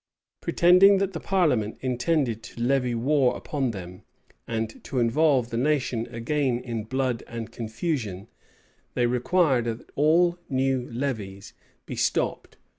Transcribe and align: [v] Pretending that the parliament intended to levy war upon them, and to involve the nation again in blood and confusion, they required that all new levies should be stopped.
[v] 0.01 0.41
Pretending 0.45 0.97
that 0.97 1.13
the 1.13 1.19
parliament 1.19 1.77
intended 1.79 2.41
to 2.41 2.59
levy 2.59 2.95
war 2.95 3.37
upon 3.37 3.69
them, 3.69 4.01
and 4.47 4.83
to 4.83 4.97
involve 4.97 5.51
the 5.51 5.57
nation 5.57 6.07
again 6.07 6.59
in 6.59 6.85
blood 6.85 7.21
and 7.27 7.51
confusion, 7.51 8.27
they 8.95 9.05
required 9.05 9.65
that 9.65 9.91
all 9.93 10.39
new 10.49 10.89
levies 10.91 11.49
should 11.55 11.85
be 11.85 11.95
stopped. 11.95 12.57